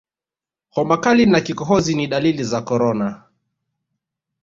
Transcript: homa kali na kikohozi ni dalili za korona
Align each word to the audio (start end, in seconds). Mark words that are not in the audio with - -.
homa 0.69 0.97
kali 0.97 1.25
na 1.25 1.41
kikohozi 1.41 1.95
ni 1.95 2.07
dalili 2.07 2.43
za 2.43 2.61
korona 2.61 3.23